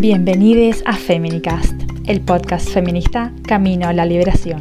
[0.00, 1.74] Bienvenidos a Feminicast,
[2.06, 4.58] el podcast feminista Camino a la Liberación.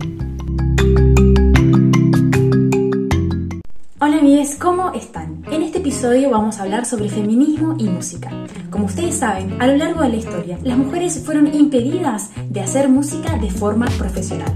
[4.02, 5.46] Hola amigues, ¿cómo están?
[5.50, 8.30] En este episodio vamos a hablar sobre feminismo y música.
[8.70, 12.90] Como ustedes saben, a lo largo de la historia, las mujeres fueron impedidas de hacer
[12.90, 14.54] música de forma profesional.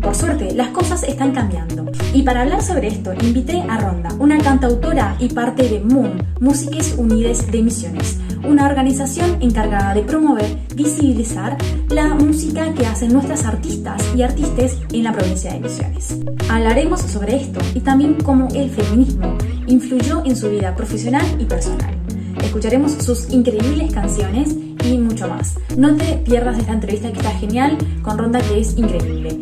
[0.00, 1.92] Por suerte, las cosas están cambiando.
[2.14, 6.94] Y para hablar sobre esto, invité a Ronda, una cantautora y parte de Moon, Músiques
[6.96, 11.56] Unides de Misiones, una organización encargada de promover, visibilizar
[11.88, 16.18] la música que hacen nuestras artistas y artistas en la provincia de Misiones.
[16.48, 21.94] Hablaremos sobre esto y también cómo el feminismo influyó en su vida profesional y personal.
[22.42, 25.54] Escucharemos sus increíbles canciones y mucho más.
[25.76, 29.38] No te pierdas esta entrevista que está genial con Ronda que es increíble.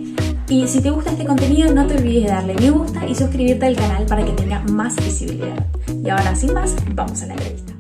[0.49, 3.67] Y si te gusta este contenido, no te olvides de darle me gusta y suscribirte
[3.67, 5.65] al canal para que tenga más visibilidad.
[6.05, 7.80] Y ahora, sin más, vamos a la entrevista.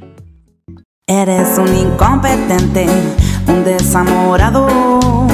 [1.10, 2.86] Eres un incompetente,
[3.48, 5.26] un desamorado.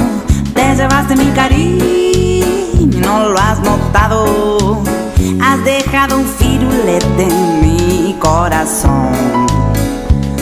[0.54, 4.82] Te llevaste mi cariño, no lo has notado.
[5.38, 9.10] Has dejado un firulete en mi corazón.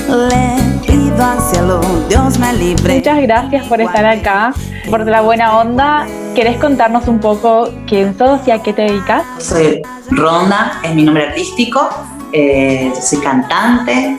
[0.06, 2.94] Le pido al cielo, Dios me libre.
[2.98, 4.54] Muchas gracias por estar acá,
[4.88, 6.06] por la buena onda.
[6.36, 9.24] ¿Querés contarnos un poco quién sos y a qué te dedicas?
[9.40, 11.90] Soy Ronda, es mi nombre artístico.
[12.36, 14.18] Eh, yo soy cantante,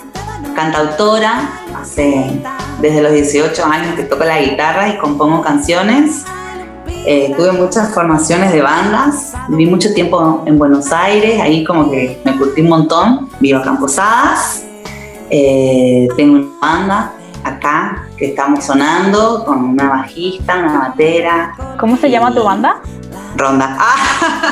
[0.56, 1.50] cantautora.
[1.78, 2.42] Hace
[2.80, 6.24] desde los 18 años que toco la guitarra y compongo canciones.
[7.06, 9.34] Eh, tuve muchas formaciones de bandas.
[9.50, 13.30] Viví mucho tiempo en Buenos Aires, ahí como que me curtí un montón.
[13.42, 14.64] Vivo acá en Posadas.
[15.30, 17.12] Eh, tengo una banda
[17.44, 21.54] acá que estamos sonando con una bajista, una batera.
[21.78, 22.78] ¿Cómo se llama tu banda?
[23.36, 23.78] Ronda.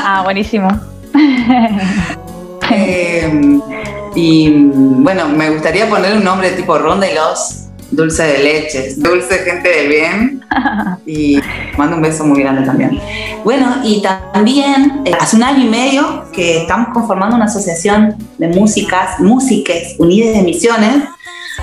[0.05, 0.67] Ah, buenísimo.
[2.71, 3.59] Eh,
[4.15, 9.39] y bueno, me gustaría poner un nombre tipo Ronda y los Dulce de Leches, Dulce
[9.39, 10.45] Gente del Bien.
[11.05, 11.37] Y
[11.77, 12.97] mando un beso muy grande también.
[13.43, 18.47] Bueno, y también eh, hace un año y medio que estamos conformando una asociación de
[18.47, 21.03] músicas, músiques unidas de misiones,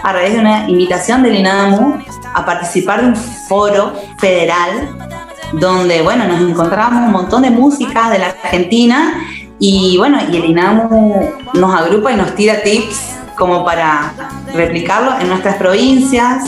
[0.03, 1.99] a raíz de una invitación del INAMU
[2.35, 4.89] a participar de un foro federal
[5.53, 9.15] donde, bueno, nos encontramos un montón de músicas de la Argentina
[9.61, 14.13] y bueno, y el INAMU nos agrupa y nos tira tips como para
[14.55, 16.45] replicarlo en nuestras provincias.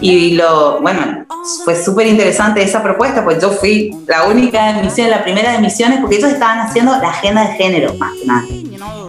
[0.00, 1.24] Y lo, bueno,
[1.64, 5.60] fue súper interesante esa propuesta, pues yo fui la única de misiones, la primera de
[5.60, 8.44] misiones, porque ellos estaban haciendo la agenda de género, más que nada.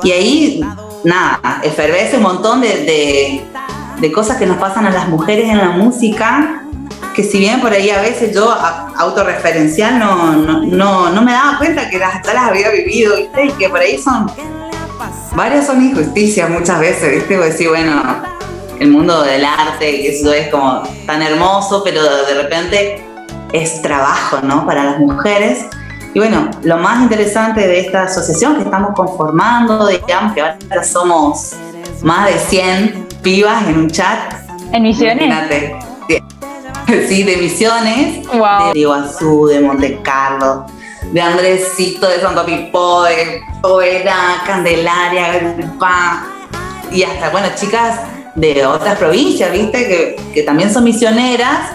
[0.04, 0.62] Y ahí,
[1.04, 3.46] nada, efervece un montón de, de,
[4.00, 6.65] de cosas que nos pasan a las mujeres en la música,
[7.16, 11.32] que si bien por ahí a veces yo a- autorreferencial no, no, no, no me
[11.32, 13.46] daba cuenta que las, las había vivido, ¿viste?
[13.46, 14.30] Y que por ahí son,
[15.36, 17.36] varias son injusticias muchas veces, ¿viste?
[17.36, 18.04] Porque decir, bueno,
[18.80, 23.04] el mundo del arte, que eso es como tan hermoso, pero de repente
[23.54, 24.66] es trabajo, ¿no?
[24.66, 25.66] Para las mujeres.
[26.14, 31.54] Y bueno, lo más interesante de esta asociación que estamos conformando, digamos que ahora somos
[32.04, 34.34] más de 100 pibas en un chat,
[34.72, 35.26] ¿En Misiones?
[35.26, 35.76] Imagínate.
[37.08, 38.74] Sí, de Misiones, Wow.
[38.74, 40.66] de Iguazú, de Monte Carlo,
[41.12, 45.56] de Andresito, de Santo Pipó, de Poveda, Candelaria,
[46.92, 48.00] y hasta, bueno, chicas
[48.36, 49.88] de otras provincias, ¿viste?
[49.88, 51.72] Que, que también son misioneras,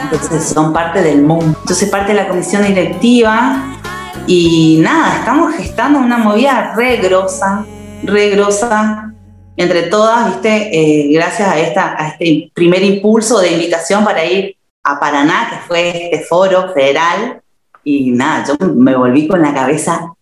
[0.00, 1.56] entonces son parte del mundo.
[1.68, 3.62] Yo soy parte de la comisión directiva
[4.26, 7.64] y nada, estamos gestando una movida re grosa,
[8.02, 9.13] re grosa,
[9.56, 10.70] entre todas, ¿viste?
[10.72, 15.66] Eh, gracias a, esta, a este primer impulso de invitación para ir a Paraná, que
[15.66, 17.40] fue este foro federal,
[17.82, 20.14] y nada, yo me volví con la cabeza,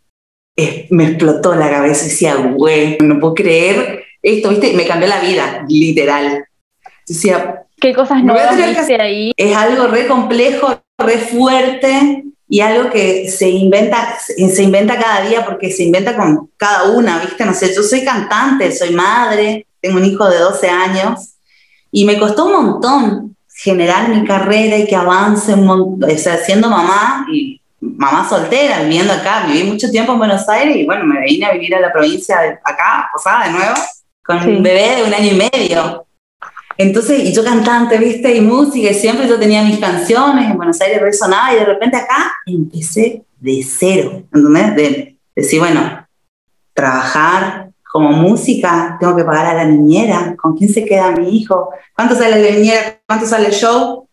[0.57, 4.75] eh, me explotó la cabeza y decía, güey, no puedo creer esto, ¿viste?
[4.75, 6.45] Me cambió la vida, literal.
[7.07, 9.33] Decía, ¿Qué cosas Me voy a nuevas tener que viste ahí?
[9.37, 15.43] es algo re complejo, re fuerte y algo que se inventa, se inventa cada día
[15.43, 17.47] porque se inventa con cada una, ¿viste?
[17.47, 21.31] No sé, yo soy cantante, soy madre, tengo un hijo de 12 años
[21.91, 26.37] y me costó un montón generar mi carrera y que avance un montón, o sea,
[26.45, 31.07] siendo mamá y mamá soltera, viviendo acá, viví mucho tiempo en Buenos Aires y bueno,
[31.07, 33.77] me vine a vivir a la provincia de acá, Posada de nuevo,
[34.23, 34.49] con Sí.
[34.51, 36.05] un bebé de un año y medio.
[36.79, 40.81] Entonces, y yo cantante, viste, y música, y siempre yo tenía mis canciones, en Buenos
[40.81, 44.77] Aires resonaba, y de repente acá empecé de cero, ¿entendés?
[44.77, 46.07] De decir, bueno,
[46.73, 51.71] trabajar como música, tengo que pagar a la niñera, ¿con quién se queda mi hijo?
[51.95, 53.01] ¿Cuánto sale la niñera?
[53.07, 54.09] ¿Cuánto sale el show?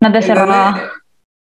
[0.00, 0.90] No te cerraba.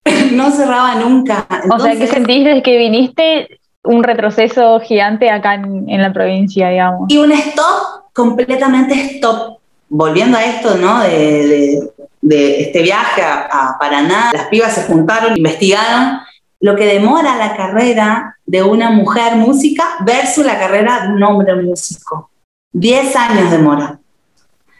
[0.33, 1.47] no cerraba nunca.
[1.71, 6.71] O sea, ¿qué sentís desde que viniste un retroceso gigante acá en, en la provincia,
[6.71, 7.07] digamos?
[7.09, 9.59] Y un stop, completamente stop.
[9.89, 11.01] volviendo a esto, ¿no?
[11.01, 11.91] De,
[12.27, 16.21] este viaje a, Paraná, las pibas se juntaron, investigaron
[16.59, 21.55] lo que demora la carrera de una mujer música versus la carrera de un hombre
[21.57, 22.31] músico.
[22.73, 23.99] Diez años demora.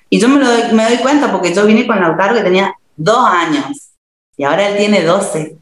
[0.09, 2.75] Y yo me, lo doy, me doy cuenta porque yo vine con Lautaro que tenía
[2.97, 3.91] dos años
[4.39, 5.59] y ahora él tiene doce.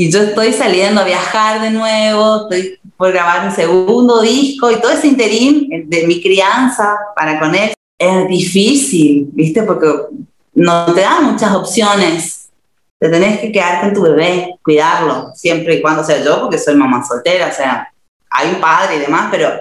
[0.00, 4.76] Y yo estoy saliendo a viajar de nuevo, estoy por grabar un segundo disco y
[4.76, 9.64] todo ese interín de mi crianza para con él es difícil, ¿viste?
[9.64, 9.88] Porque
[10.54, 12.48] no te dan muchas opciones.
[13.00, 16.76] Te tenés que quedar con tu bebé, cuidarlo, siempre y cuando sea yo, porque soy
[16.76, 17.92] mamá soltera, o sea,
[18.30, 19.52] hay un padre y demás, pero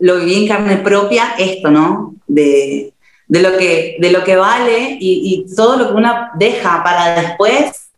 [0.00, 2.16] lo viví en carne propia esto, ¿no?
[2.26, 2.92] De,
[3.28, 7.22] de, lo, que, de lo que vale y, y todo lo que uno deja para
[7.22, 7.89] después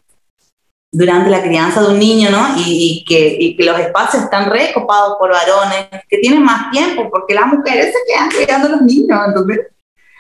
[0.92, 2.54] durante la crianza de un niño, ¿no?
[2.58, 7.86] Y, que, los espacios están recopados por varones, que tienen más tiempo, porque las mujeres
[7.86, 9.60] se quedan cuidando a los niños, entonces...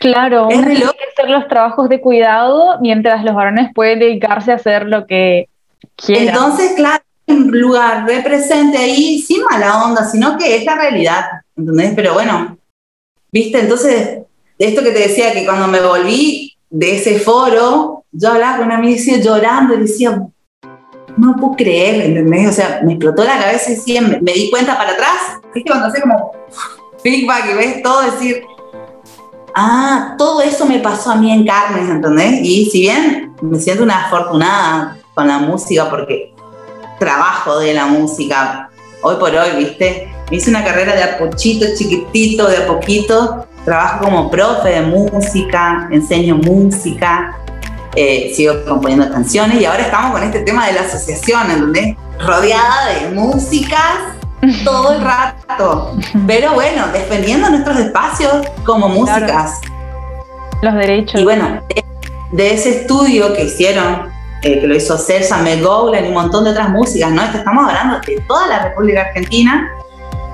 [0.00, 4.86] Claro, es que hacer los trabajos de cuidado mientras los varones pueden dedicarse a hacer
[4.86, 5.48] lo que
[5.94, 6.28] quieran.
[6.28, 11.24] Entonces, claro, un lugar de presente ahí, sin mala onda, sino que es la realidad,
[11.56, 11.92] ¿entendés?
[11.94, 12.58] Pero bueno,
[13.30, 14.22] viste, entonces,
[14.58, 18.78] esto que te decía, que cuando me volví de ese foro, yo hablaba con una
[18.78, 20.20] amiga llorando y decía,
[21.16, 22.48] no puedo creer, ¿entendés?
[22.48, 25.70] O sea, me explotó la cabeza y sí, me, di cuenta para atrás, ¿viste?
[25.70, 26.32] Cuando hace como
[27.02, 28.42] feedback y ves todo, decir,
[29.54, 32.40] ah, todo eso me pasó a mí en carne, ¿entendés?
[32.42, 36.34] Y si bien me siento una afortunada con la música porque
[36.98, 38.70] trabajo de la música,
[39.02, 40.08] hoy por hoy, ¿viste?
[40.30, 45.88] Hice una carrera de a pochito, chiquitito, de a poquito, trabajo como profe de música,
[45.90, 47.36] enseño música,
[47.94, 51.96] eh, sigo componiendo canciones y ahora estamos con este tema de la asociación, en donde
[52.18, 53.98] rodeada de músicas
[54.64, 55.96] todo el rato.
[56.26, 59.60] Pero bueno, defendiendo nuestros espacios como músicas.
[60.62, 61.20] Los derechos.
[61.20, 61.60] Y bueno,
[62.32, 64.10] de, ese estudio que hicieron,
[64.42, 67.22] eh, que lo hizo Celsa Megoulan y un montón de otras músicas, ¿no?
[67.22, 69.70] estamos hablando de toda la República Argentina.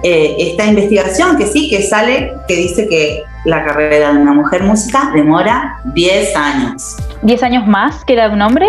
[0.02, 4.62] Eh, esta investigación que sí, que sale, que dice que la carrera de una mujer
[4.62, 6.96] música demora 10 años.
[7.22, 8.68] ¿10 años más que la de un hombre?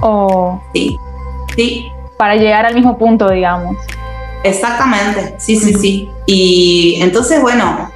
[0.00, 0.98] ¿O sí,
[1.54, 1.92] sí.
[2.16, 3.76] Para llegar al mismo punto, digamos.
[4.42, 6.10] Exactamente, sí, sí, sí.
[6.26, 7.90] Y entonces, bueno,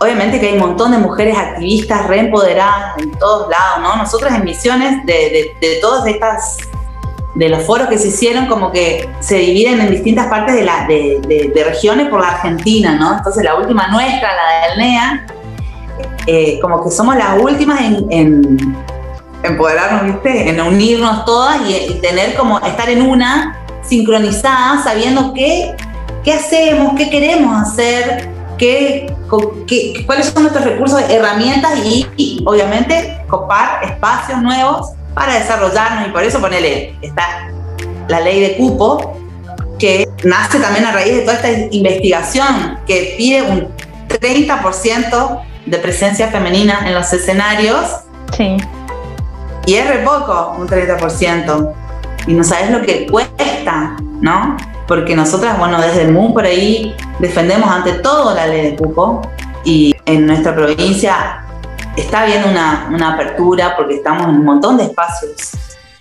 [0.00, 3.96] obviamente que hay un montón de mujeres activistas reempoderadas en todos lados, ¿no?
[3.96, 6.58] Nosotros en misiones de, de todas estas
[7.38, 10.88] de los foros que se hicieron como que se dividen en distintas partes de, la,
[10.88, 13.16] de, regiones por la Argentina, ¿no?
[13.16, 15.26] Entonces la última nuestra, la del NEA,
[16.26, 18.76] eh, como que somos las últimas en,
[19.44, 20.48] empoderarnos, ¿viste?
[20.50, 25.76] En unirnos todas y, tener como, estar en una sincronizada, sabiendo qué,
[26.24, 29.14] qué hacemos, qué queremos hacer, qué,
[30.06, 36.22] cuáles son nuestros recursos, herramientas y, y obviamente copar espacios nuevos para desarrollarnos y por
[36.22, 37.50] eso ponele, está
[38.06, 39.18] la ley de cupo,
[39.76, 43.68] que nace también a raíz de toda esta investigación que pide un
[44.08, 47.80] 30% de presencia femenina en los escenarios.
[48.36, 48.58] Sí.
[49.66, 51.72] Y es re poco, un 30%.
[52.28, 54.56] Y no sabes lo que cuesta, ¿no?
[54.86, 59.20] Porque nosotras, bueno, desde el MUN por ahí defendemos ante todo la ley de cupo
[59.64, 61.44] y en nuestra provincia
[62.00, 65.52] está habiendo una, una, apertura porque estamos en un montón de espacios.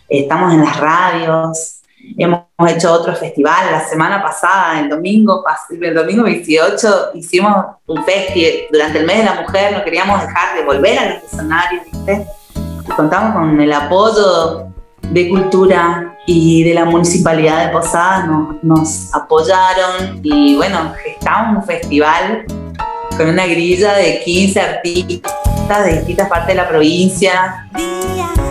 [0.10, 1.82] Estamos en las radios,
[2.18, 3.72] hemos hecho otro festival.
[3.72, 5.44] La semana pasada, el domingo,
[5.82, 9.74] el domingo 28, hicimos un festival durante el mes de la mujer.
[9.74, 12.28] No queríamos dejar de volver a los escenarios, ¿viste?
[12.56, 14.68] Y contamos con el apoyo
[15.02, 18.28] de Cultura y de la Municipalidad de Posadas.
[18.28, 22.46] Nos, nos apoyaron y bueno, gestamos un festival
[23.18, 25.34] con una grilla de 15 artistas
[25.86, 27.68] de distintas partes de la provincia.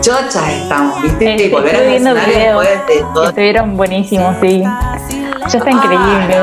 [0.00, 1.44] Chochas estamos, ¿viste?
[1.44, 2.64] y volver a viendo videos.
[2.86, 3.28] De todo.
[3.28, 4.62] Estuvieron buenísimos, sí.
[4.62, 6.36] Ya está increíble.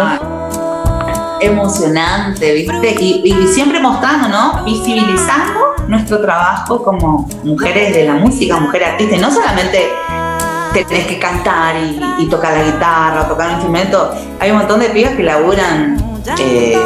[1.42, 2.96] Emocionante, ¿viste?
[3.00, 4.64] Y, siempre mostrando, ¿no?
[4.64, 9.20] Visibilizando nuestro trabajo como mujeres de la música, mujeres artistas.
[9.20, 9.90] no solamente
[10.74, 11.76] tenés que cantar
[12.20, 14.16] y, tocar la guitarra, tocar un instrumento.
[14.40, 16.82] Hay un montón de pibas que laburan eh,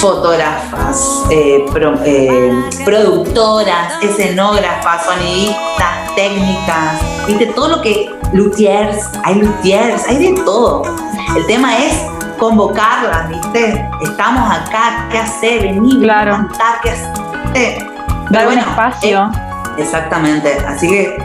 [0.00, 1.64] fotógrafas, eh,
[2.04, 10.82] eh, productoras, escenógrafas, sonidistas, técnicas, viste, todo lo que, luthiers, hay luthiers, hay de todo.
[11.36, 12.02] El tema es
[12.38, 15.62] convocarlas, viste, estamos acá, ¿qué hacer?
[15.62, 16.32] Venir, claro.
[16.32, 17.86] cantar, ¿qué hacer?
[18.30, 19.30] Dar buen espacio.
[19.78, 21.16] exactamente, así que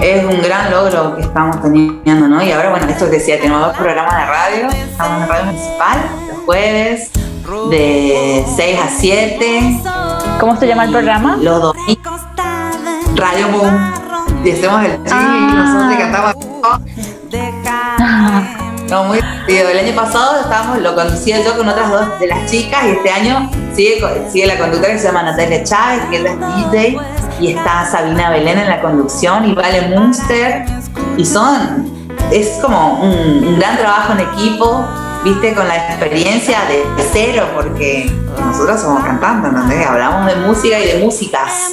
[0.00, 2.42] es un gran logro que estamos teniendo, ¿no?
[2.42, 7.10] Y ahora, bueno, esto decía, tenemos dos programas de radio, estamos en radio municipal jueves,
[7.70, 9.82] de 6 a 7
[10.40, 11.36] ¿Cómo se llama el programa?
[11.40, 12.20] Los domingos.
[13.14, 13.92] Radio Boom.
[14.44, 15.48] Y hacemos el chill Ah.
[15.50, 16.34] y nosotros cantamos.
[18.90, 19.68] No, muy divertido.
[19.70, 23.10] El año pasado estábamos, lo conducía yo con otras dos de las chicas y este
[23.10, 24.00] año sigue,
[24.30, 26.98] sigue la conductora que se llama Natalia Chávez, que es la DJ,
[27.40, 30.66] y está Sabina Belén en la conducción y Vale Munster.
[31.16, 31.90] Y son,
[32.30, 34.84] es como un, un gran trabajo en equipo,
[35.26, 39.86] viste, con la experiencia de cero, porque nosotros somos cantantes, ¿entendés?
[39.86, 41.72] Hablamos de música y de músicas.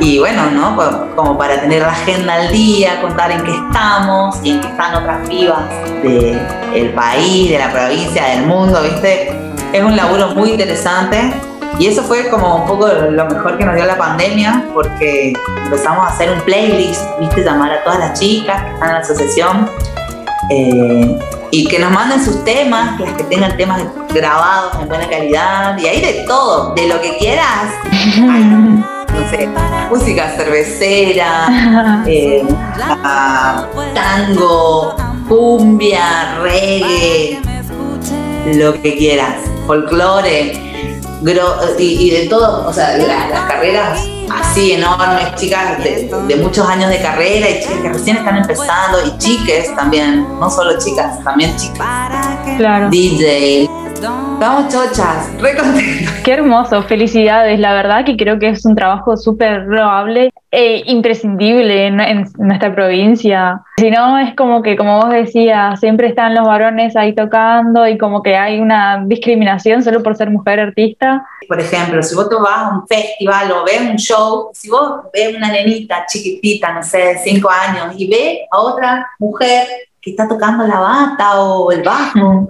[0.00, 0.76] Y bueno, ¿no?
[0.76, 4.68] Co- Como para tener la agenda al día, contar en qué estamos y en qué
[4.68, 5.62] están otras vivas
[6.02, 9.32] del país, de la provincia, del mundo, ¿viste?
[9.72, 11.32] Es un laburo muy interesante
[11.78, 15.32] y eso fue como un poco lo mejor que nos dio la pandemia porque
[15.64, 17.42] empezamos a hacer un playlist, ¿viste?
[17.44, 19.70] Llamar a todas las chicas que están en la asociación
[20.50, 21.18] eh,
[21.50, 25.86] y que nos manden sus temas, las que tengan temas grabados en buena calidad y
[25.86, 27.70] hay de todo, de lo que quieras.
[29.16, 29.48] No sé,
[29.88, 32.46] música cervecera, eh,
[33.94, 34.94] tango,
[35.28, 37.40] cumbia, reggae,
[38.54, 39.36] lo que quieras,
[39.66, 40.52] folclore,
[41.78, 46.68] y, y de todo, o sea, la- las carreras así enormes, chicas de, de muchos
[46.68, 51.22] años de carrera y chicas que recién están empezando, y chiques también, no solo chicas,
[51.22, 51.78] también chicas,
[52.56, 52.88] Claro.
[52.90, 53.68] DJ.
[53.92, 55.56] Estamos chochas, re.
[56.22, 57.58] Qué hermoso, felicidades.
[57.58, 62.74] La verdad que creo que es un trabajo súper loable e imprescindible en, en nuestra
[62.74, 63.60] provincia.
[63.76, 67.98] Si no, es como que, como vos decías, siempre están los varones ahí tocando y
[67.98, 71.26] como que hay una discriminación solo por ser mujer artista.
[71.48, 75.00] Por ejemplo, si vos te vas a un festival o ves un show, si vos
[75.12, 79.66] ves una nenita chiquitita, no sé, de 5 años, y ves a otra mujer
[80.00, 82.48] que está tocando la bata o el bajo,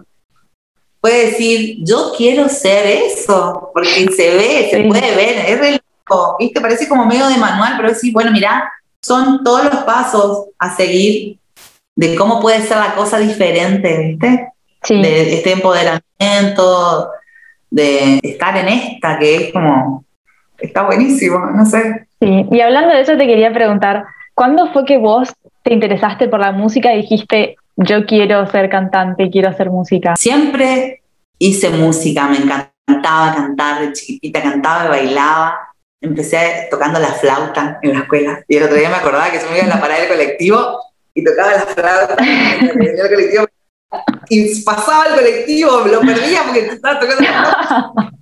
[1.00, 4.88] puede decir, yo quiero ser eso, porque se ve, se Sí.
[4.88, 5.81] puede ver, es
[6.39, 6.61] ¿viste?
[6.61, 8.73] Parece como medio de manual, pero decir, bueno, mira,
[9.03, 11.39] son todos los pasos a seguir
[11.95, 14.53] de cómo puede ser la cosa diferente, ¿viste?
[14.83, 15.03] Sí.
[15.03, 17.11] de este empoderamiento,
[17.71, 20.05] de estar en esta, que es como,
[20.59, 22.07] está buenísimo, no sé.
[22.21, 26.41] Sí, y hablando de eso te quería preguntar, ¿cuándo fue que vos te interesaste por
[26.41, 30.15] la música y dijiste, yo quiero ser cantante, quiero hacer música?
[30.17, 31.03] Siempre
[31.39, 35.59] hice música, me encantaba cantar, de chiquitita cantaba y bailaba.
[36.07, 39.51] Empecé tocando la flauta en la escuela y el otro día me acordaba que yo
[39.51, 40.81] me iba a la parada del colectivo
[41.15, 43.47] y tocaba la flauta el colectivo
[44.29, 48.13] y pasaba el colectivo, lo perdía porque estaba tocando la flauta.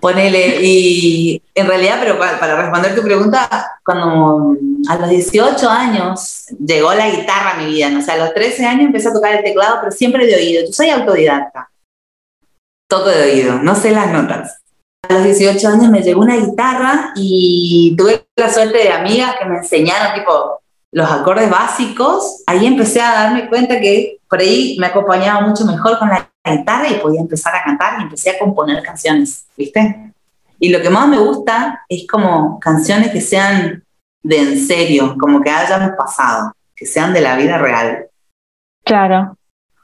[0.00, 3.48] Ponele, y en realidad, pero para, para responder tu pregunta,
[3.84, 4.56] cuando
[4.88, 7.98] a los 18 años llegó la guitarra a mi vida, ¿no?
[7.98, 10.64] o sea, a los 13 años empecé a tocar el teclado, pero siempre de oído.
[10.66, 11.68] Yo soy autodidacta,
[12.88, 14.57] toco de oído, no sé las notas.
[15.02, 19.44] A los 18 años me llegó una guitarra y tuve la suerte de amigas que
[19.44, 22.42] me enseñaron, tipo, los acordes básicos.
[22.46, 26.88] Ahí empecé a darme cuenta que por ahí me acompañaba mucho mejor con la guitarra
[26.88, 30.12] y podía empezar a cantar y empecé a componer canciones, ¿viste?
[30.58, 33.84] Y lo que más me gusta es como canciones que sean
[34.22, 38.06] de en serio, como que hayan pasado, que sean de la vida real.
[38.84, 39.36] Claro.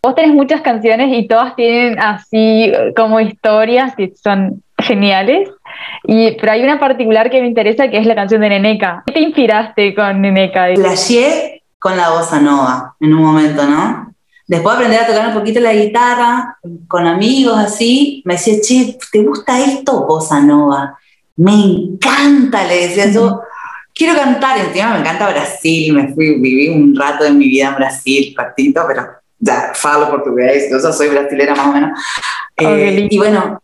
[0.03, 5.51] Vos tenés muchas canciones y todas tienen así eh, como historias que son geniales.
[6.05, 9.03] Y, pero hay una particular que me interesa que es la canción de Neneca.
[9.07, 10.67] ¿Qué te inspiraste con Neneca?
[10.75, 14.15] Flashé con la bossa nova en un momento, ¿no?
[14.47, 18.99] Después de aprender a tocar un poquito la guitarra, con amigos así, me decía, che,
[19.11, 20.99] ¿te gusta esto, bossa nova?
[21.37, 23.41] Me encanta, le decía yo,
[23.95, 24.59] quiero cantar.
[24.59, 28.85] Encima me encanta Brasil, me fui, viví un rato de mi vida en Brasil, cortito,
[28.87, 29.07] pero
[29.39, 31.99] ya falo portugués, yo soy brasilera más o menos.
[32.57, 33.63] qué Eh, y bueno,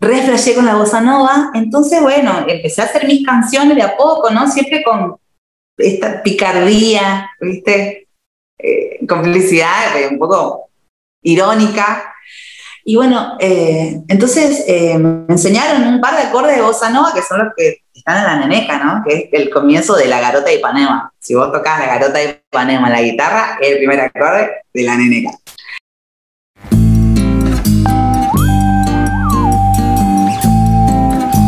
[0.00, 4.30] reflashé con la bossa nova, entonces bueno, empecé a hacer mis canciones de a poco,
[4.30, 4.50] ¿no?
[4.50, 5.16] Siempre con
[5.76, 8.08] esta picardía, ¿viste?
[8.58, 10.70] Eh, eh, un poco
[11.22, 12.12] irónica.
[12.84, 17.22] Y bueno, eh, entonces eh, me enseñaron un par de acordes de bossa nova que
[17.22, 19.02] son los que están en la neneca, ¿no?
[19.04, 21.12] Que es el comienzo de la garota de Ipanema.
[21.18, 24.82] Si vos tocas la garota de Ipanema en la guitarra, es el primer acorde de
[24.84, 25.32] la neneca.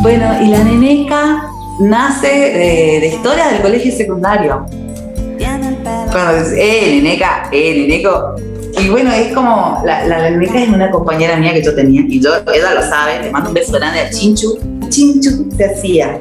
[0.09, 1.51] Bueno, y la neneca
[1.81, 4.65] nace de, historia del colegio secundario.
[6.11, 8.37] Cuando dices, eh, neneca, eh, neneco.
[8.81, 12.23] Y bueno, es como, la, la, neneca es una compañera mía que yo tenía, y
[12.23, 14.59] yo, ella lo sabe, le mando un beso grande a Chinchu.
[14.89, 16.19] Chinchu se hacía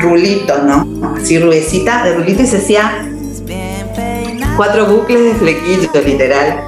[0.00, 1.16] rulitos, ¿no?
[1.16, 3.08] Así ruecita de rulito y se hacía
[4.58, 6.60] cuatro bucles de flequillo, literal,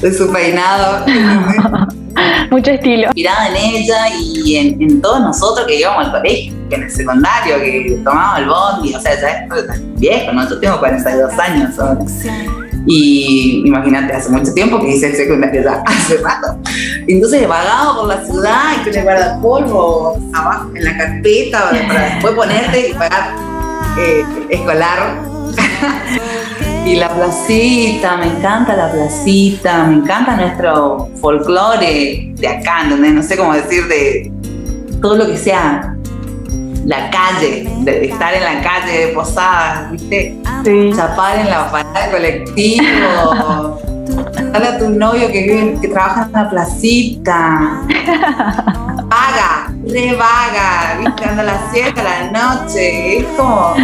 [0.00, 1.04] de su peinado.
[2.50, 3.04] Mucho estilo.
[3.06, 7.58] Inspirada en ella y en, todos nosotros que íbamos al colegio, que en el secundario,
[7.58, 10.48] que tomábamos el bondi, o sea, ya es viejo, ¿no?
[10.48, 12.00] Yo tengo 42 años ahora.
[12.88, 16.56] Y imagínate, hace mucho tiempo que hice el secundario ya, hace rato.
[17.08, 22.34] Entonces vagado por la ciudad y con el guardapolvo abajo en la carpeta para después
[22.34, 23.34] ponerte y pagar
[23.98, 25.20] eh, escolar.
[26.86, 33.36] y la placita, me encanta la placita, me encanta nuestro folclore de acá, No sé
[33.36, 34.30] cómo decir, de
[35.02, 35.96] todo lo que sea
[36.84, 40.38] la calle, de estar en la calle de Posadas, ¿viste?
[40.64, 40.92] Sí.
[40.94, 43.80] Chapar en la parada de colectivo.
[44.52, 47.82] Dale a tu novio que, vive, que trabaja en la placita.
[49.08, 51.24] Vaga, re vaga, ¿viste?
[51.24, 53.18] Anda a las 7 de la noche.
[53.18, 53.74] Es como.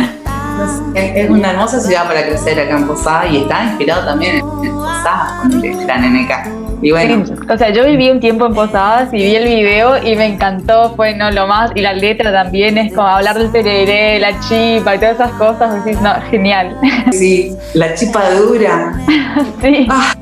[0.94, 5.32] Es, una hermosa ciudad para crecer acá en Posadas y está inspirado también en Posadas
[5.40, 6.62] con el gran NK.
[6.82, 7.23] Y bueno.
[7.49, 10.94] o sea, yo viví un tiempo en Posadas y vi el video y me encantó,
[10.97, 14.97] fue no lo más, y la letra también es como hablar del tereré, la chipa
[14.97, 16.76] y todas esas cosas, decís, no, genial.
[17.12, 18.94] Sí, la chipa dura.
[19.62, 19.87] sí.
[19.88, 20.12] Ah.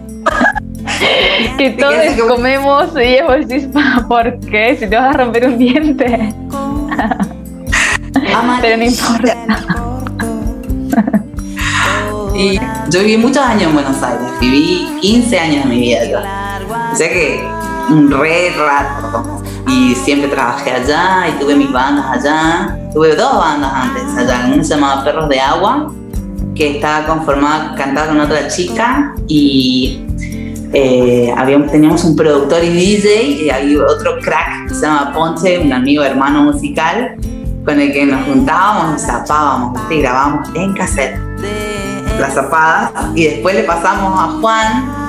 [1.58, 1.94] que todos
[2.28, 3.68] comemos y vos decís,
[4.08, 4.76] ¿por qué?
[4.78, 6.34] Si te vas a romper un diente.
[8.60, 9.36] Pero no importa.
[12.40, 16.00] Y yo viví muchos años en Buenos Aires, viví 15 años de mi vida
[16.90, 17.44] o sea que
[17.90, 19.42] un re rato.
[19.68, 22.78] Y siempre trabajé allá y tuve mis bandas allá.
[22.94, 24.50] Tuve dos bandas antes allá.
[24.52, 25.92] Una se llamaba Perros de Agua,
[26.54, 30.02] que estaba conformada, cantaba con otra chica y
[30.72, 31.32] eh,
[31.70, 36.02] teníamos un productor y DJ y había otro crack que se llama Ponche, un amigo
[36.02, 37.16] hermano musical,
[37.64, 41.30] con el que nos juntábamos, nos zapábamos y grabábamos en cassette
[42.20, 45.00] las zapadas y después le pasamos a Juan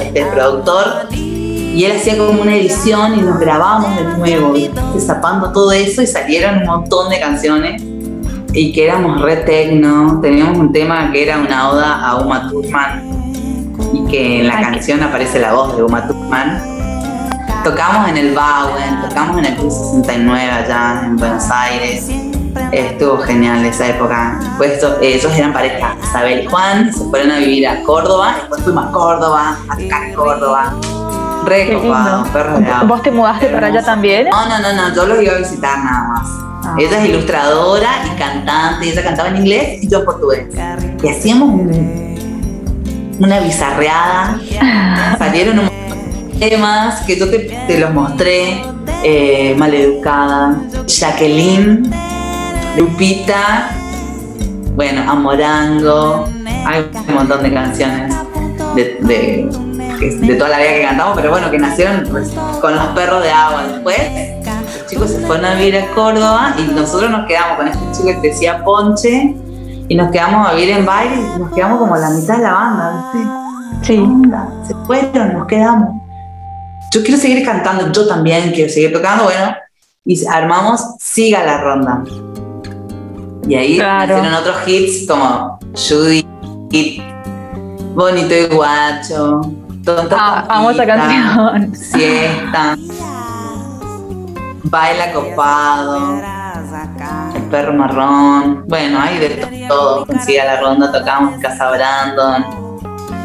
[0.00, 4.54] este productor, y él hacía como una edición y nos grabábamos de nuevo,
[4.98, 7.82] zapando todo eso y salieron un montón de canciones
[8.52, 13.02] y que éramos re tecno, teníamos un tema que era una oda a Uma Thurman
[13.94, 16.62] y que en la canción aparece la voz de Uma Thurman.
[17.64, 22.10] Tocamos en el Bowen, tocamos en el Club 69 allá en Buenos Aires
[22.72, 24.40] Estuvo genial esa época.
[24.56, 28.86] Pues ellos eran pareja, Isabel y Juan, se fueron a vivir a Córdoba, después fuimos
[28.86, 30.74] a Córdoba, a tocar en Córdoba.
[31.44, 32.84] Re agua.
[32.86, 34.28] ¿Vos te mudaste para allá también?
[34.30, 36.28] No, no, no, no, yo los iba a visitar nada más.
[36.64, 36.76] Ah.
[36.78, 40.46] Ella es ilustradora y cantante, ella cantaba en inglés y yo en portugués.
[41.02, 41.60] Y hacíamos
[43.18, 44.38] una bizarreada,
[45.18, 48.62] salieron un montón de temas que yo te, los mostré,
[49.02, 52.11] eh, Maleducada, Jacqueline
[52.76, 53.70] Lupita,
[54.74, 56.26] bueno, Amorango,
[56.66, 58.14] hay un montón de canciones
[58.74, 59.48] de,
[60.00, 62.08] de, toda la vida que cantamos, pero bueno, que nacieron
[62.60, 63.64] con los perros de agua.
[63.64, 63.98] Después,
[64.78, 68.22] los chicos se fueron a vivir a Córdoba y nosotros nos quedamos con este chico
[68.22, 69.36] que decía Ponche
[69.88, 72.52] y nos quedamos a vivir en baile y nos quedamos como la mitad de la
[72.52, 73.28] banda, ¿viste?
[73.82, 74.08] Sí.
[74.66, 76.00] Se fueron, nos quedamos.
[76.90, 79.54] Yo quiero seguir cantando, yo también quiero seguir tocando, bueno,
[80.04, 82.02] y armamos Siga la Ronda.
[83.48, 84.18] Y ahí claro.
[84.18, 87.02] hicieron otros hits como Judy,
[87.94, 89.40] Bonito y Guacho,
[89.84, 91.74] Tonta ah, famosa canción.
[91.74, 92.76] Siesta,
[94.64, 96.20] Baila Copado,
[97.34, 98.64] El Perro Marrón.
[98.68, 100.06] Bueno, hay de todo.
[100.06, 102.44] Consiga la ronda, tocamos Casa Brandon.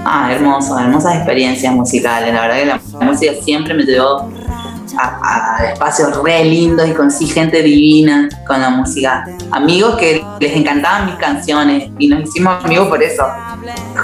[0.03, 2.33] Ah, hermoso, hermosas experiencias musicales.
[2.33, 4.27] La verdad que la música siempre me llevó
[4.97, 9.25] a, espacios re lindos y conocí gente divina con la música.
[9.51, 13.23] Amigos que les encantaban mis canciones y nos hicimos amigos por eso,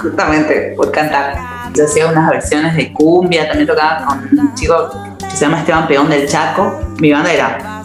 [0.02, 1.38] justamente por cantar.
[1.74, 5.88] Yo hacía unas versiones de cumbia, también tocaba con un chico que se llama Esteban
[5.88, 6.80] Peón del Chaco.
[7.00, 7.84] Mi banda era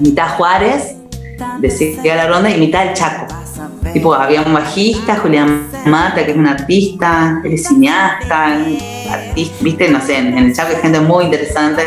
[0.00, 0.96] mitad Juárez,
[1.58, 3.41] de la Ronda, y mitad el Chaco.
[3.92, 8.58] Tipo, había un bajista, Julián Mata, que es un artista, él es cineasta,
[9.10, 11.82] artista, viste, no sé, en, el Chaco hay gente muy interesante.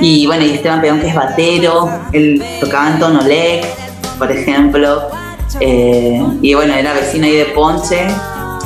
[0.00, 3.66] Y bueno, y Esteban Peón, que es batero, él tocaba en tono LEC,
[4.16, 5.08] por ejemplo.
[5.60, 8.06] Eh, y bueno, era vecino ahí de Ponche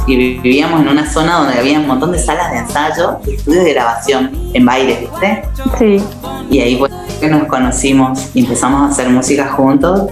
[0.06, 3.64] y vivíamos en una zona donde había un montón de salas de ensayo y estudios
[3.64, 5.42] de grabación en baile, ¿viste?
[5.78, 6.02] Sí.
[6.50, 10.10] Y ahí fue que nos conocimos y empezamos a hacer música juntos.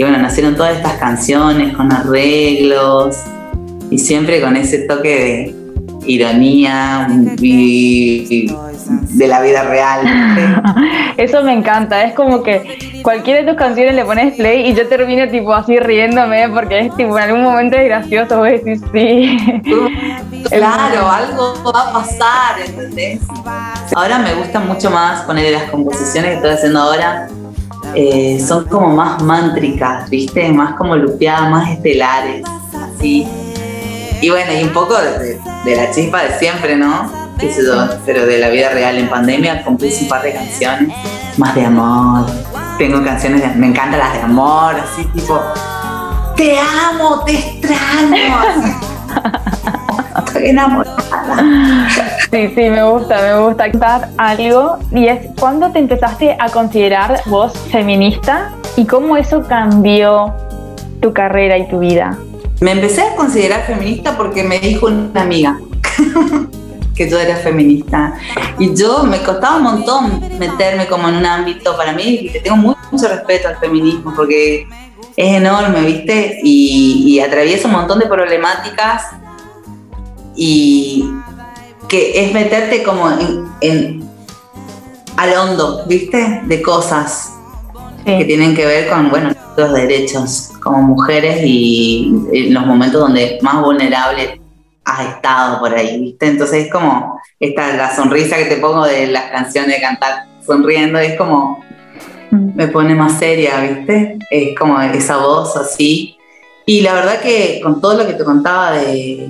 [0.00, 3.18] Y bueno, nacieron todas estas canciones con arreglos
[3.90, 5.54] y siempre con ese toque
[6.06, 7.06] ironía
[7.38, 8.50] y,
[9.10, 10.00] de la vida real.
[11.18, 14.88] Eso me encanta, es como que cualquiera de tus canciones le pones play y yo
[14.88, 18.80] termino tipo así riéndome porque es tipo en algún momento es gracioso, voy a decir
[18.94, 19.62] sí.
[20.48, 23.20] Claro, algo va a pasar, ¿entendés?
[23.94, 27.28] Ahora me gusta mucho más poner las composiciones que estoy haciendo ahora.
[27.94, 30.52] Eh, son como más mántricas, ¿viste?
[30.52, 33.26] Más como lupeadas, más estelares, así.
[34.20, 37.20] Y bueno, y un poco de, de la chispa de siempre, ¿no?
[38.04, 40.94] pero de la vida real en pandemia compuse un par de canciones
[41.36, 42.26] más de amor.
[42.78, 45.40] Tengo canciones, de, me encantan las de amor, así tipo,
[46.36, 48.80] te amo, te extraño.
[50.40, 51.88] Estoy enamorada.
[52.30, 54.78] Sí, sí, me gusta, me gusta contar algo.
[54.90, 60.34] Y es, ¿cuándo te empezaste a considerar vos feminista y cómo eso cambió
[61.02, 62.16] tu carrera y tu vida?
[62.60, 65.60] Me empecé a considerar feminista porque me dijo una amiga
[66.94, 68.14] que yo era feminista.
[68.58, 72.56] Y yo me costaba un montón meterme como en un ámbito para mí, y tengo
[72.56, 74.66] mucho respeto al feminismo porque
[75.16, 76.38] es enorme, ¿viste?
[76.42, 79.04] Y, atraviesa un montón de problemáticas
[80.36, 81.10] y
[81.88, 83.10] que es meterte como
[83.60, 84.08] en,
[85.16, 86.42] al hondo, ¿viste?
[86.44, 87.32] De cosas
[88.04, 93.38] que tienen que ver con, bueno, los derechos como mujeres y en los momentos donde
[93.42, 94.40] más vulnerables
[94.84, 96.28] has estado por ahí, ¿viste?
[96.28, 100.98] Entonces es como esta, la sonrisa que te pongo de las canciones de cantar sonriendo,
[100.98, 101.62] es como,
[102.30, 102.56] mm.
[102.56, 104.18] me pone más seria, ¿viste?
[104.30, 106.16] Es como esa voz así.
[106.66, 109.28] Y la verdad que con todo lo que te contaba de...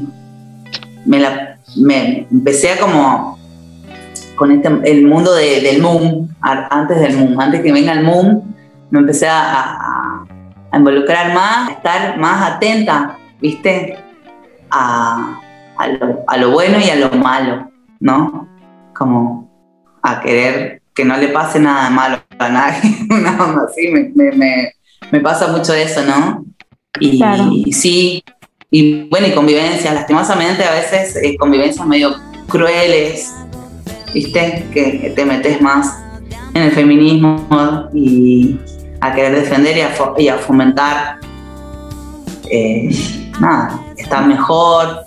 [1.04, 3.38] Me, la, me empecé a como
[4.36, 8.42] con este, el mundo del MUM, antes del MUM, antes que venga el MUM,
[8.90, 10.24] me empecé a,
[10.70, 13.98] a involucrar más, a estar más atenta, ¿viste?
[14.70, 18.48] a, lo, bueno y a lo malo, ¿no?
[18.94, 19.50] Como
[20.02, 25.48] a querer que no le pase nada malo a nadie, una onda así, me, pasa
[25.48, 26.44] mucho eso, ¿no?
[26.98, 28.24] Y, sí,
[28.70, 32.14] y bueno, y convivencias, lastimosamente a veces eh, convivencias medio
[32.48, 33.35] crueles,
[34.14, 34.66] ¿viste?
[34.72, 35.98] Que, te metes más
[36.54, 38.59] en el feminismo y
[39.00, 39.76] a querer defender
[40.18, 41.18] y a, fomentar
[42.48, 42.90] eh,
[43.40, 45.04] nada, está mejor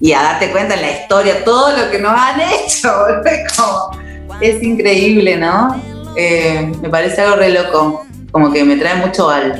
[0.00, 2.90] y a darte cuenta en la historia todo lo que nos han hecho.
[4.40, 5.82] es increíble, ¿no?
[6.16, 9.52] Eh, me parece algo re loco, como que me trae mucho al,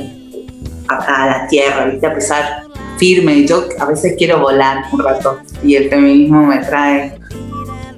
[0.87, 2.07] a, la tierra, ¿viste?
[2.07, 2.66] A pesar
[2.97, 3.45] firme.
[3.45, 7.17] Yo a veces quiero volar un rato y el feminismo me trae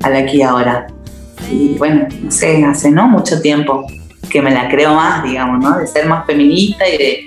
[0.03, 0.87] al aquí y ahora.
[1.51, 3.85] Y bueno, no sé, hace no mucho tiempo
[4.29, 5.79] que me la creo más, digamos, ¿no?
[5.79, 7.19] De ser más feminista y de,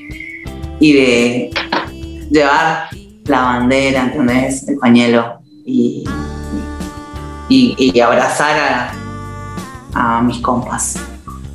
[0.78, 1.50] y de
[2.30, 2.88] llevar
[3.24, 4.68] la bandera, ¿entendés?
[4.68, 6.04] El pañuelo y,
[7.48, 8.92] y, abrazar
[9.94, 10.96] a, mis compas.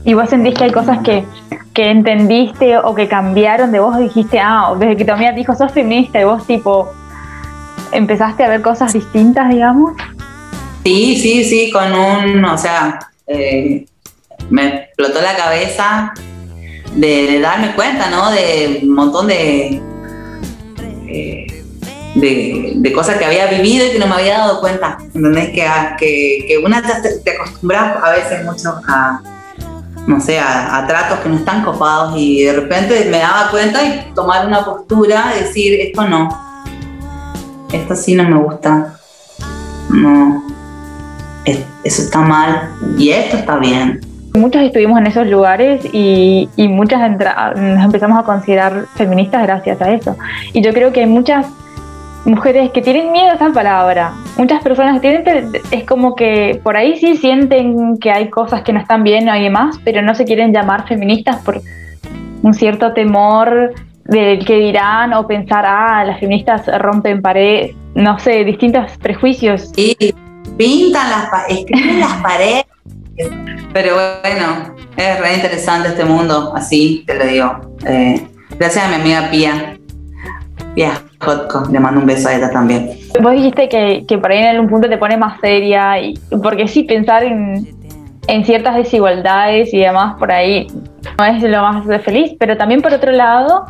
[0.07, 1.25] ¿Y vos sentís que hay cosas que,
[1.73, 3.97] que entendiste o que cambiaron de vos?
[3.97, 6.89] Dijiste, ah, desde que tu amiga dijo, sos feminista y vos tipo,
[7.91, 9.91] empezaste a ver cosas distintas, digamos.
[10.85, 13.85] Sí, sí, sí, con un, o sea, eh,
[14.49, 16.13] me explotó la cabeza
[16.95, 18.31] de, darme cuenta, ¿no?
[18.31, 19.81] De un montón de,
[21.09, 21.63] eh,
[22.15, 24.99] de, cosas que había vivido y que no me había dado cuenta.
[25.13, 25.49] ¿Entendés?
[25.49, 25.67] Que,
[25.99, 29.21] que, que una te, te, acostumbras a veces mucho a,
[30.07, 34.13] no sé, a, tratos que no están copados y de repente me daba cuenta y
[34.15, 36.29] tomar una postura, decir, esto no,
[37.71, 38.93] esto sí no me gusta,
[39.89, 40.43] no,
[41.43, 43.99] eso está mal y esto está bien.
[44.33, 49.91] Muchos estuvimos en esos lugares y, y muchas nos empezamos a considerar feministas gracias a
[49.91, 50.15] eso.
[50.53, 51.47] Y yo creo que hay muchas
[52.25, 54.13] mujeres que tienen miedo a esa palabra.
[54.37, 55.23] Muchas personas tienen,
[55.71, 59.33] es como que por ahí sí sienten que hay cosas que no están bien o
[59.33, 61.61] demás, pero no se quieren llamar feministas por
[62.43, 63.73] un cierto temor
[64.05, 69.71] del que dirán o pensar, ah, las feministas rompen paredes, no sé, distintos prejuicios.
[69.75, 69.95] Sí,
[70.57, 72.65] pintan las paredes, escriben las paredes.
[73.73, 77.75] Pero bueno, es re interesante este mundo, así te lo digo.
[77.85, 78.27] Eh,
[78.57, 82.91] gracias a mi amiga Pía, Yeah, le mando un beso a ella también.
[83.21, 86.67] Vos dijiste que, que por ahí en algún punto te pone más seria, y, porque
[86.67, 87.75] sí, pensar en,
[88.43, 90.67] ciertas desigualdades y demás por ahí
[91.17, 93.67] no es lo más feliz, pero también por otro lado,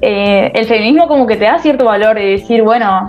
[0.00, 3.04] eh, el feminismo como que te da cierto valor de decir, bueno,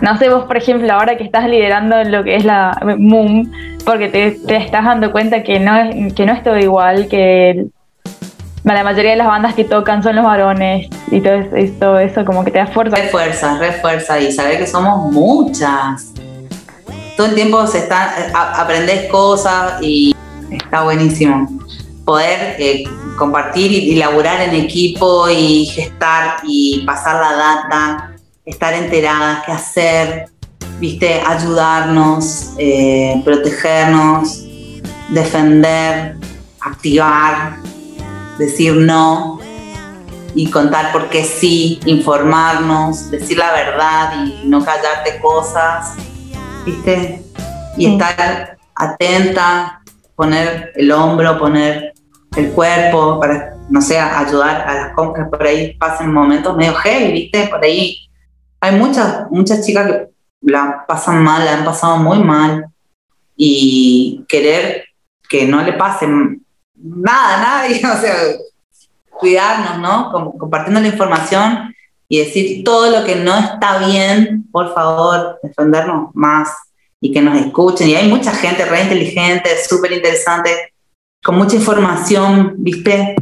[0.00, 3.52] no sé, vos por ejemplo, ahora que estás liderando lo que es la MUM,
[3.84, 7.66] porque te, te estás dando cuenta que no, es, que no es todo igual, que
[8.74, 12.50] la mayoría de las bandas que tocan son los varones y todo, eso, como que
[12.50, 12.96] te da fuerza.
[12.96, 16.12] Refuerza, refuerza y saber que somos muchas.
[17.16, 20.14] todo el tiempo se está, aprendes cosas y
[20.50, 21.48] está buenísimo.
[22.04, 22.84] Poder eh,
[23.16, 28.12] compartir y, y laburar en equipo y gestar y pasar la data,
[28.44, 30.26] estar enteradas, qué hacer,
[30.78, 34.44] viste, ayudarnos, eh, protegernos,
[35.08, 36.16] defender,
[36.60, 37.56] activar,
[38.38, 39.38] decir no
[40.34, 45.94] y contar por qué sí, informarnos, decir la verdad y no callarte cosas,
[46.64, 47.22] viste,
[47.76, 49.82] y estar atenta,
[50.14, 51.94] poner el hombro, poner
[52.36, 57.12] el cuerpo para, no sé, ayudar a las compras por ahí pasen momentos medio heavy,
[57.12, 58.06] viste, por ahí
[58.60, 60.08] hay muchas, muchas chicas que
[60.42, 62.66] la pasan mal, la han pasado muy mal.
[63.36, 64.84] Y querer
[65.28, 66.06] que no le pase
[66.76, 68.14] nada, nada, o sea,
[69.10, 70.12] cuidarnos, ¿no?
[70.12, 71.74] Como compartiendo la información
[72.08, 76.50] y decir todo lo que no está bien, por favor, defendernos más
[77.00, 77.88] y que nos escuchen.
[77.88, 80.74] Y hay mucha gente re inteligente, súper interesante,
[81.22, 83.16] con mucha información, ¿viste?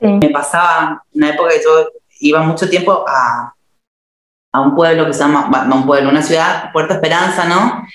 [0.00, 1.88] Me pasaba una época que yo
[2.20, 3.54] iba mucho tiempo a,
[4.52, 7.86] a un pueblo que se llama, bueno, un pueblo, una ciudad, Puerto Esperanza, ¿no?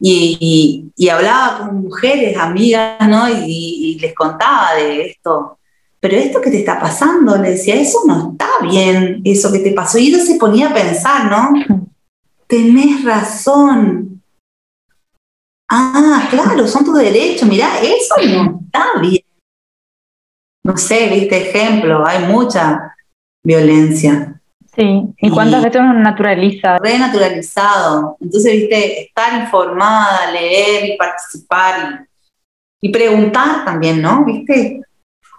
[0.00, 3.28] Y, hablaba con mujeres, amigas, ¿no?
[3.28, 5.58] Y, les contaba de esto.
[6.00, 9.72] Pero esto que te está pasando, le decía, eso no está bien, eso que te
[9.72, 9.98] pasó.
[9.98, 11.52] Y ella se ponía a pensar, ¿no?
[12.46, 14.22] Tenés razón.
[15.68, 17.46] Ah, claro, son tus derechos.
[17.46, 19.22] Mirá, eso no está bien.
[20.64, 22.94] No sé, viste ejemplo, hay mucha
[23.44, 24.39] violencia.
[24.80, 26.78] Sí, ¿y cuántas veces uno naturaliza?
[26.78, 28.16] Renaturalizado.
[28.18, 32.06] Entonces, viste, estar informada, leer y participar
[32.80, 34.24] y, preguntar también, ¿no?
[34.24, 34.80] ¿Viste?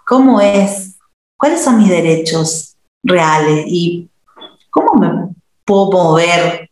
[0.06, 0.96] ¿Cómo es?
[1.36, 3.64] ¿Cuáles son mis derechos reales?
[3.66, 4.08] ¿Y
[4.70, 6.70] cómo me puedo mover?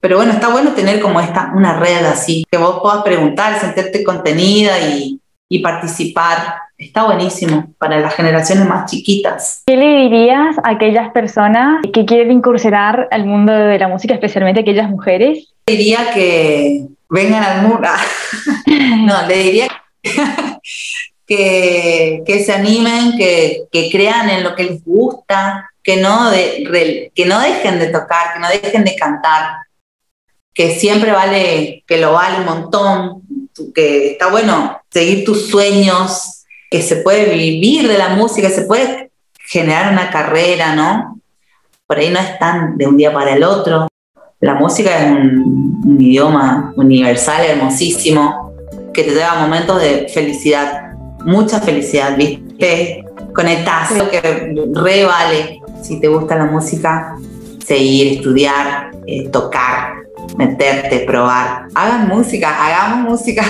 [0.00, 4.04] Pero bueno, está bueno tener como esta, una red así, que vos puedas preguntar, sentirte
[4.04, 9.62] contenida y, y participar está buenísimo para las generaciones más chiquitas.
[9.66, 14.60] ¿Qué le dirías a aquellas personas que quieren incursionar al mundo de la música, especialmente
[14.60, 15.54] aquellas mujeres?
[15.66, 17.88] Diría que vengan al mundo.
[18.66, 19.68] no, le diría
[21.26, 27.10] que, que se animen, que, que, crean en lo que les gusta, que no, de,
[27.14, 29.56] que no dejen de tocar, que no dejen de cantar,
[30.52, 33.22] que siempre vale, que lo vale un montón,
[33.74, 36.35] que está bueno seguir tus sueños,
[36.70, 39.10] que se puede vivir de la música, se puede
[39.48, 41.20] generar una carrera, ¿no?
[41.86, 43.86] Por ahí no es tan de un día para el otro.
[44.40, 48.52] La música es un, idioma universal, hermosísimo,
[48.92, 50.92] que te lleva momentos de felicidad,
[51.24, 53.04] mucha felicidad, ¿viste?
[53.34, 54.20] Conectás, lo que
[54.74, 57.16] re vale si te gusta la música,
[57.64, 59.94] seguir, estudiar, eh, tocar,
[60.36, 61.68] meterte, probar.
[61.74, 63.44] Hagan música, hagamos música.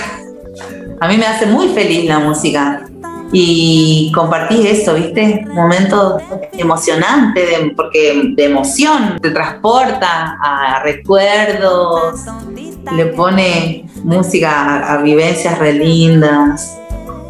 [1.01, 2.87] A mí me hace muy feliz la música
[3.33, 5.45] y compartís eso, ¿viste?
[5.53, 12.21] Momentos emocionantes, de, porque de emoción, te transporta a recuerdos,
[12.95, 16.79] le pone música a, vivencias re lindas.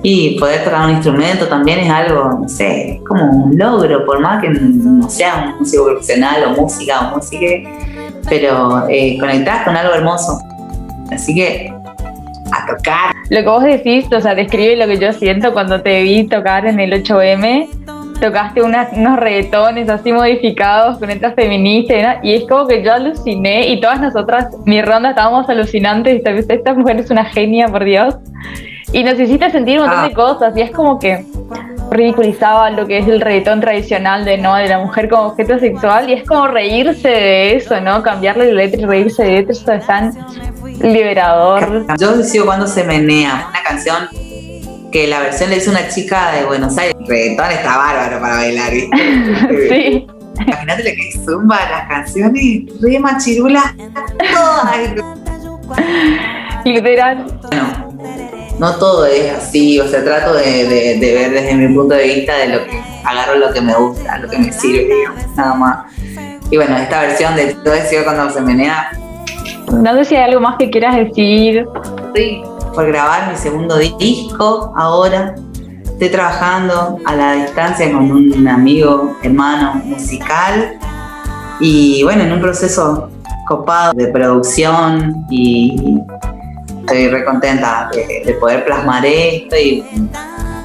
[0.02, 4.40] Y poder tocar un instrumento también es algo, no sé, como un logro, por más
[4.40, 7.46] que no sea un músico profesional o música o música,
[8.28, 10.38] pero eh, conectás con algo hermoso.
[11.11, 11.72] Así que
[12.52, 13.15] a tocar.
[13.29, 16.67] Lo que vos decís, o sea, describe lo que yo siento cuando te vi tocar
[16.67, 17.69] en el 8M.
[18.21, 23.81] Tocaste unos reggaetones así modificados con letras feministas y es como que yo aluciné y
[23.81, 28.15] todas nosotras, mi ronda, estábamos alucinantes y esta mujer es una genia, por Dios.
[28.93, 30.15] Y nos hiciste sentir un montón de ah.
[30.15, 31.25] cosas y es como que
[31.90, 36.11] ridiculizaba lo que es el reggaetón tradicional de no de la mujer como objeto sexual
[36.11, 38.03] y es como reírse de eso, ¿no?
[38.03, 40.12] Cambiarle la letra y reírse de eso es tan
[40.81, 41.87] liberador.
[41.99, 44.09] Yo decido cuando se menea, una canción
[44.92, 46.94] que la versión le hizo una chica de Buenos Aires.
[46.99, 49.68] El reggaetón está bárbaro para bailar, ¿viste?
[49.68, 50.07] sí.
[50.38, 53.75] Imagínate lo que zumba las canciones, re machirula,
[54.35, 54.77] todas.
[56.64, 57.25] Literal.
[57.42, 57.86] Bueno,
[58.59, 62.49] no todo es así, o sea, trato de, ver desde mi punto de vista de
[62.49, 65.05] lo que agarro lo que me gusta, lo que me sirve,
[65.37, 65.92] nada más.
[66.51, 68.90] Y bueno, esta versión de todo eso cuando se menea.
[69.73, 71.66] No sé si hay algo más que quieras decir.
[72.14, 72.42] Sí,
[72.75, 75.35] por grabar mi segundo disco ahora.
[75.85, 80.79] Estoy trabajando a la distancia con un amigo, hermano musical.
[81.59, 83.11] Y bueno, en un proceso
[83.47, 86.01] copado de producción y
[86.87, 89.85] estoy re contenta de, poder plasmar esto y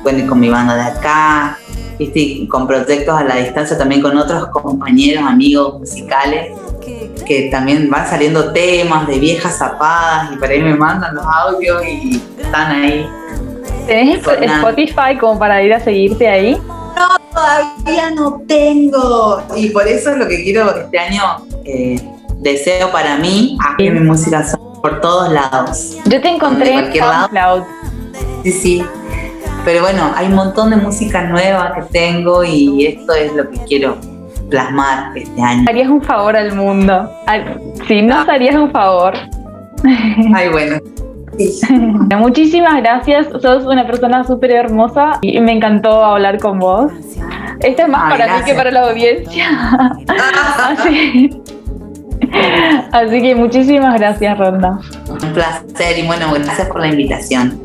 [0.04, 1.58] bueno, con mi banda de acá,
[1.98, 2.48] ¿viste?
[2.48, 6.52] con proyectos a la distancia también con otros compañeros, amigos musicales.
[7.26, 11.84] que también van saliendo temas de viejas zapadas y por ahí me mandan los audios
[11.88, 13.08] y están ahí.
[13.88, 16.56] ¿Tenés Spotify como para ir a seguirte ahí?
[16.56, 19.44] No, todavía no tengo.
[19.56, 21.22] Y por eso es lo que quiero este año,
[21.64, 22.00] eh,
[22.38, 24.44] deseo para mí, que mi música
[24.82, 25.98] por todos lados.
[26.06, 27.64] Yo te encontré en SoundCloud.
[28.44, 28.86] Sí, sí.
[29.64, 33.60] Pero bueno, hay un montón de música nueva que tengo y esto es lo que
[33.66, 33.98] quiero
[34.50, 35.66] plasmar este año.
[35.70, 37.10] Harías un favor al mundo.
[37.88, 38.26] Si no, ah.
[38.28, 39.14] harías un favor.
[40.34, 40.78] Ay, bueno.
[42.18, 46.92] Muchísimas gracias, sos una persona súper hermosa y me encantó hablar con vos.
[47.62, 49.46] Esto es más para mí que para la audiencia.
[50.58, 51.30] Así,
[52.92, 54.80] así que muchísimas gracias, Ronda.
[55.10, 57.62] Un placer y bueno, gracias por la invitación.